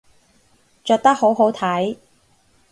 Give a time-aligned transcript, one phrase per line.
[0.83, 1.95] 着得好好睇